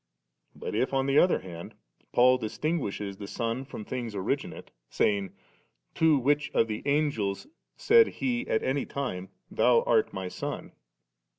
[0.55, 1.75] But if on the other hand
[2.11, 5.31] Paul distinguishes the Son from things origin ate, saying,
[5.63, 7.45] * To which of the Angels
[7.77, 9.29] said He at any time.
[9.51, 10.71] Thou art My Son